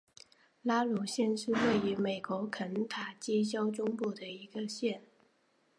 [0.63, 5.03] 拉鲁县是位于美国肯塔基州中部的一个县。